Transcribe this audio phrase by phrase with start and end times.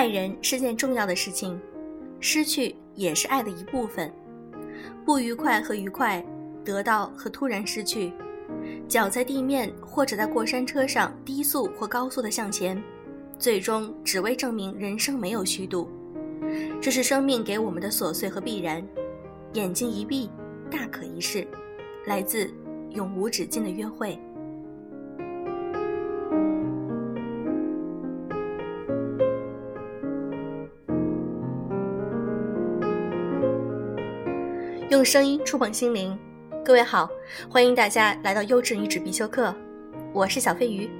[0.00, 1.60] 爱人是件重要的事情，
[2.20, 4.10] 失去也是爱的一部分。
[5.04, 6.24] 不愉快和愉快，
[6.64, 8.10] 得到和突然失去，
[8.88, 12.82] 脚在地面或者在过山车上低速或高速的向前，
[13.38, 15.86] 最终只为证明人生没有虚度。
[16.80, 18.82] 这是生命给我们的琐碎和必然。
[19.52, 20.30] 眼睛一闭，
[20.70, 21.46] 大可一世。
[22.06, 22.50] 来自
[22.92, 24.18] 永无止境的约会。
[34.90, 36.18] 用声音触碰心灵，
[36.64, 37.08] 各位好，
[37.48, 39.54] 欢迎大家来到优质女纸必修课，
[40.12, 40.90] 我是小飞鱼。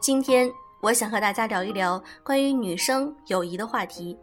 [0.00, 4.18] 今天我想和大家聊一聊关于女生友谊的话题，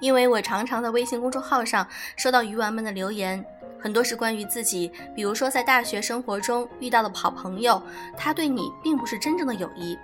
[0.00, 3.44] 因为我常常在微信公众号上收到鱼丸们的留言。
[3.78, 7.80] 很多是关于自己，比如说在大学生活中遇到的好朋友，
[8.16, 9.96] 他对你并不是真正的友谊，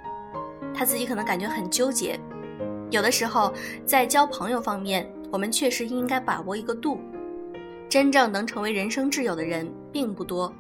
[0.75, 2.19] 他自己可能感觉很纠结。
[2.91, 3.53] 有的时候
[3.85, 7.01] 在交朋友方面，我们确实应该把握一个度。
[7.89, 10.53] 真正能成为人生挚友的人并不多。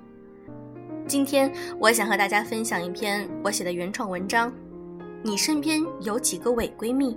[1.07, 4.53] 今天我想和大家分享一篇我写的原创文章。
[5.23, 7.17] 你身边有几个伪闺蜜？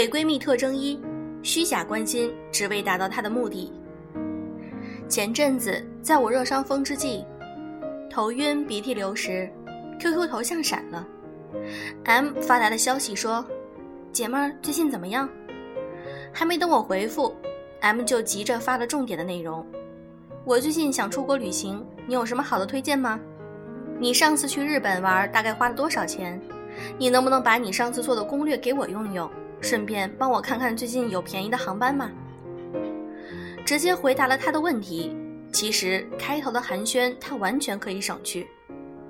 [0.00, 0.98] 伪闺蜜特征一：
[1.42, 3.70] 虚假关心，只为达到她的目的。
[5.10, 7.22] 前阵子在我热伤风之际，
[8.08, 9.46] 头晕鼻涕流时
[10.00, 11.06] ，QQ 头像闪了
[12.04, 13.44] ，M 发来的消息说
[14.10, 15.28] ：“姐妹儿最近怎么样？”
[16.32, 17.36] 还没等我回复
[17.80, 19.62] ，M 就急着发了重点的内容
[20.46, 23.20] ：“我最近想出国旅行，你有什么好的推荐吗？
[23.98, 26.40] 你上次去日本玩大概花了多少钱？
[26.96, 32.10] 你能不能把你上次做的攻略给我用用？”顺便帮我看看最近有便宜的航班吗？
[33.64, 35.16] 直接回答了他的问题。
[35.52, 38.46] 其实开头的寒暄他完全可以省去，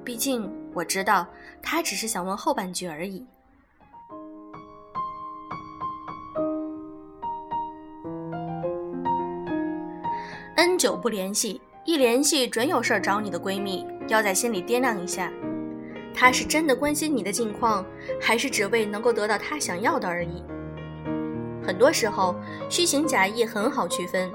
[0.03, 1.27] 毕竟我知道
[1.63, 3.25] 他只是想问后半句而已。
[10.57, 15.31] N 久不联系，一联系准有事儿找你的闺蜜，要在心里掂量一下。
[16.15, 17.85] 他是真的关心你的近况，
[18.21, 20.43] 还是只为能够得到他想要的而已？
[21.63, 22.35] 很多时候，
[22.69, 24.31] 虚情假意很好区分。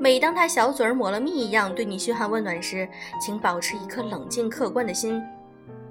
[0.00, 2.88] 每当他小嘴儿抹了蜜一样对你嘘寒问暖时，
[3.20, 5.20] 请保持一颗冷静客观的心，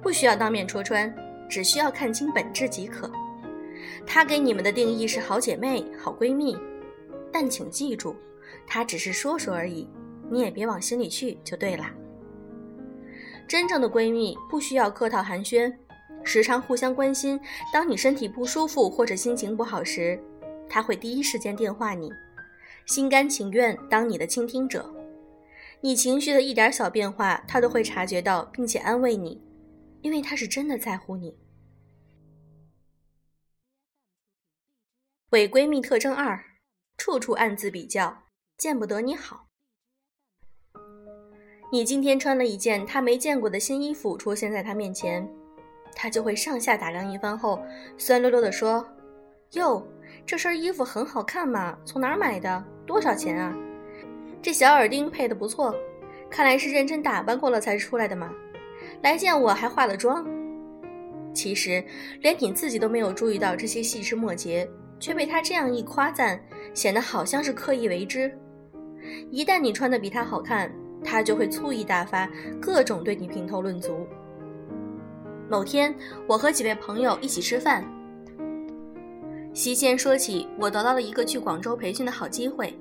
[0.01, 1.13] 不需要当面戳穿，
[1.49, 3.11] 只需要看清本质即可。
[4.05, 6.57] 他给你们的定义是好姐妹、好闺蜜，
[7.34, 8.16] 但请记住，
[8.66, 9.89] 他只是说说而已，
[10.29, 11.85] 你也别往心里去就对了。
[13.47, 15.74] 真正的闺蜜不需要客套寒暄，
[16.24, 17.40] 时常互相关心。
[17.72, 20.22] 当你身体不舒服或者心情不好时，
[20.69, 22.12] 她会第一时间电话你，
[22.85, 24.94] 心甘情愿当你的倾听者。
[25.80, 29.41] 你情绪的一点小变化，她都会察觉到并且安慰你，
[30.02, 31.38] 因为她是真的在乎你。
[35.29, 36.44] 伪闺蜜特征二：
[36.97, 38.24] 处处暗自比较，
[38.58, 39.47] 见不得你好。
[41.69, 45.28] 你今天穿了一件他没见过的新衣服出现在他面前，
[45.94, 47.61] 他就会上下打量一番后，
[47.97, 48.88] 酸溜溜地说
[49.51, 49.85] ：“哟，
[50.25, 52.63] 这身衣服很好看嘛，从哪儿买的？
[52.85, 53.53] 多少钱啊？
[54.41, 55.75] 这小耳钉配的不错，
[56.29, 58.31] 看来是认真打扮过了才出来的嘛。
[59.01, 60.25] 来见我还化了妆。
[61.34, 61.84] 其实
[62.22, 64.66] 连你自己都没有注意到这些细枝末节，
[65.01, 66.39] 却被他这样一夸赞，
[66.73, 68.31] 显得好像是刻意为之。
[69.29, 70.72] 一旦你穿的比他好看，
[71.09, 72.29] 他就会醋意大发，
[72.62, 74.06] 各种对你评头论足。
[75.50, 75.95] 某天，
[76.28, 77.81] 我和几位朋友一起吃饭，
[79.53, 82.78] 席间说起我得到了一个去广州培训的好机会，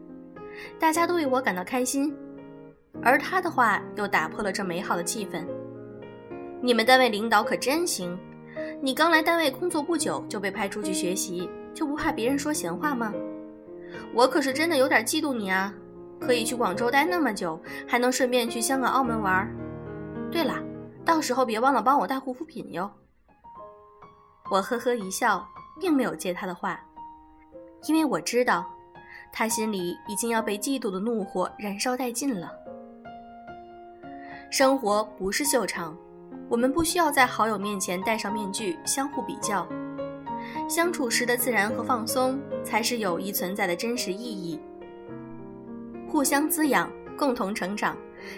[0.76, 2.12] 大家都为我感到开心，
[3.00, 5.44] 而他的话又打破了这美好的气氛。
[6.60, 8.18] 你们单位领导可真行，
[8.82, 13.14] 你刚来单位工作不久就被派出去学习，就不怕别人说闲话吗？
[14.12, 15.72] 我可是真的有点嫉妒你啊！
[16.20, 19.48] 可以去广州待那么久，还能顺便去香港、澳门玩。
[20.30, 20.54] 对了，
[21.04, 22.90] 到时候别忘了帮我带护肤品哟。
[24.50, 25.46] 我呵呵一笑，
[25.80, 26.80] 并没有接他的话，
[27.86, 28.64] 因为我知道，
[29.32, 32.52] 他心里已经要被嫉妒的怒火燃烧殆尽了。
[34.50, 35.96] 生活不是秀场，
[36.48, 39.66] 我们不需要在好友面前戴上面具，相互比较。
[40.68, 44.60] 相处时的自然和放松，才是友谊存在的真实意义。
[46.08, 47.96] 互相滋养，共同成长，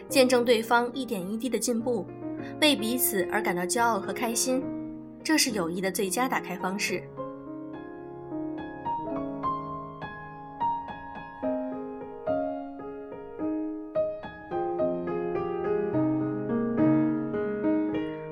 [0.08, 2.06] 见证对方一点一滴的进步，
[2.60, 4.62] 为彼此而感到骄傲和开心，
[5.22, 7.02] 这是友谊的最佳打开方式。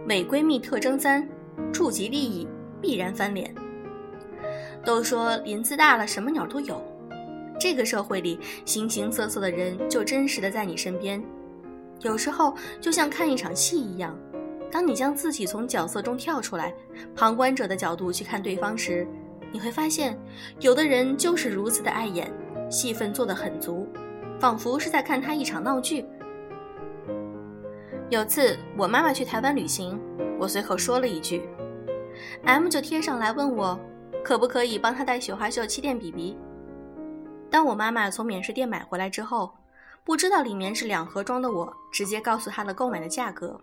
[0.08, 1.28] 伪闺蜜特征三：
[1.72, 2.48] 触及利益
[2.80, 3.54] 必然翻脸。
[4.84, 6.80] 都说林子大了，什么鸟都有。
[7.58, 11.23] 这个社会里，形形色色的人就真实的在你身边。
[12.03, 14.19] 有时候就像看一场戏一样，
[14.70, 16.75] 当你将自己从角色中跳出来，
[17.14, 19.06] 旁观者的角度去看对方时，
[19.50, 20.19] 你会发现，
[20.61, 22.31] 有的人就是如此的碍眼，
[22.70, 23.88] 戏份做得很足，
[24.38, 26.05] 仿佛是在看他一场闹剧。
[28.11, 29.99] 有次我妈妈去台湾旅行，
[30.38, 31.43] 我随口说了一句
[32.44, 33.79] ，M 就贴上来问我，
[34.23, 36.37] 可不可以帮她带雪花秀气垫 BB。
[37.56, 39.50] 当我妈妈从免税店买回来之后，
[40.05, 43.58] 不知道里面是两盒装的，我直接告诉她了购买的价格。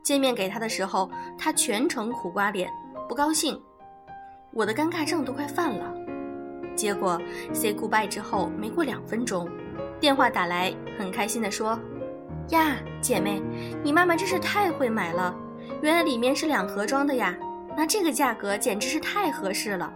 [0.00, 2.70] 见面给她的时候，她全程苦瓜脸，
[3.08, 3.60] 不高兴，
[4.52, 5.92] 我的尴尬症都快犯了。
[6.76, 7.20] 结果
[7.52, 9.50] say goodbye 之后，没过两分钟，
[9.98, 11.76] 电话打来，很开心地说。
[12.50, 13.42] 呀，姐妹，
[13.82, 15.34] 你妈妈真是太会买了，
[15.82, 17.36] 原来里面是两盒装的呀，
[17.76, 19.92] 那这个价格简直是太合适了。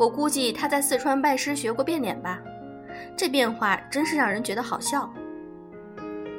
[0.00, 2.40] 我估计她在四川拜师学过变脸吧，
[3.14, 5.12] 这变化真是让人觉得好笑。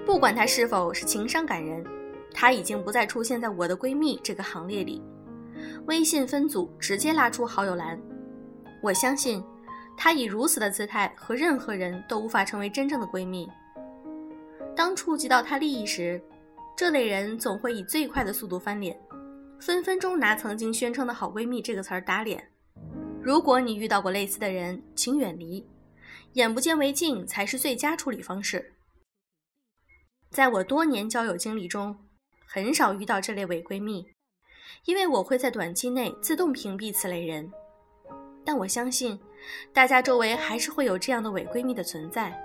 [0.04, 1.86] 不管她是否是情商感人，
[2.34, 5.00] 她已经不再出现在我的闺蜜这个行列里，
[5.86, 8.02] 微信分组直接拉出好友栏。
[8.82, 9.44] 我相信，
[9.96, 13.48] 她以如此的姿态和任何人都无法成为真正的闺蜜。
[14.76, 16.20] 当触及到他利益时，
[16.76, 19.00] 这类人总会以最快的速度翻脸，
[19.60, 22.44] 分分钟拿曾经宣称的好闺蜜这个词儿打脸。
[23.24, 25.68] 如果你遇到过类似的人，请远离，
[26.34, 28.74] 眼不见为净才是最佳处理方式。
[30.32, 31.96] 在我多年交友经历中，
[32.48, 34.08] 很少遇到这类伪闺蜜，
[34.86, 37.52] 因为我会在短期内自动屏蔽此类人。
[38.44, 39.20] 但我相信，
[39.72, 42.36] 大家周围还是会有这样的伪闺蜜的存在，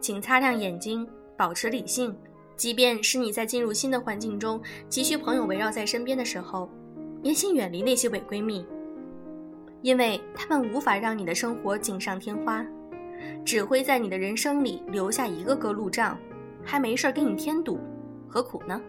[0.00, 1.08] 请擦亮眼睛。
[1.36, 2.16] 保持理性，
[2.56, 6.68] 即便是你在进入新的环境中，急需朋友围绕在身边的时候，
[7.22, 8.66] 也请远离那些伪闺蜜，
[9.82, 12.64] 因为他们无法让你的生活锦上添花，
[13.44, 16.18] 只会在你的人生里留下一个个路障，
[16.64, 17.78] 还没事给你添堵，
[18.28, 18.80] 何苦呢？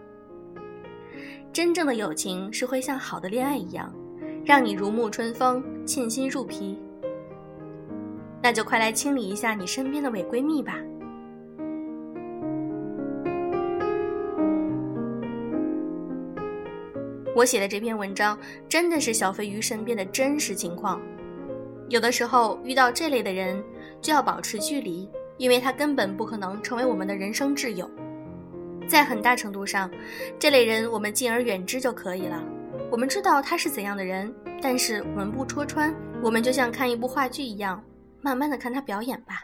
[1.52, 3.92] 真正的友情是会像好的恋爱一样，
[4.44, 6.78] 让你如沐春风，沁心入脾。
[8.42, 10.78] 那就快来清理一下你身边的伪闺蜜吧。
[17.40, 18.38] 我写的这篇文章
[18.68, 21.00] 真的是小飞鱼身边的真实情况。
[21.88, 23.64] 有的时候遇到这类的人，
[24.02, 25.08] 就要保持距离，
[25.38, 27.90] 因为他根本不可能成为我们的人生挚友。
[28.86, 29.90] 在很大程度上，
[30.38, 32.44] 这类人我们敬而远之就可以了。
[32.90, 37.82] 我们知道他是怎样的人，但是我们不戳穿，我们就像看一部话剧一样，
[38.20, 39.40] 慢慢的看他表演吧。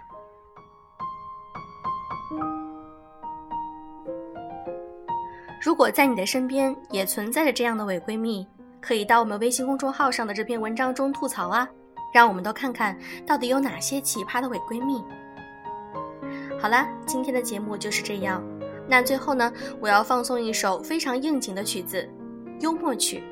[5.61, 8.47] 如果在你的身边也存在着这样的伪闺蜜，
[8.81, 11.69] 可以到我们微信公众号上的这篇文章中吐槽啊，
[12.14, 15.02] 让我们都看看到底有哪些奇葩的伪闺蜜。
[16.61, 18.42] 好啦，今天的节目就是这样。
[18.88, 22.09] 那最后呢，我要放送一首非常应景的曲子——
[22.61, 23.23] 幽默曲。